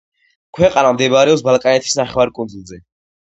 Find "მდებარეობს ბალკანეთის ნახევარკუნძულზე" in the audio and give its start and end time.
0.95-2.81